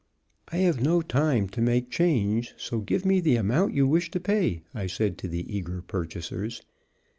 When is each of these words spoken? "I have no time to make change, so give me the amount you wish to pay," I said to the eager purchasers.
"I 0.51 0.57
have 0.57 0.81
no 0.81 1.03
time 1.03 1.47
to 1.49 1.61
make 1.61 1.91
change, 1.91 2.55
so 2.57 2.79
give 2.79 3.05
me 3.05 3.19
the 3.19 3.35
amount 3.35 3.75
you 3.75 3.85
wish 3.85 4.09
to 4.09 4.19
pay," 4.19 4.63
I 4.73 4.87
said 4.87 5.15
to 5.19 5.27
the 5.27 5.55
eager 5.55 5.83
purchasers. 5.83 6.63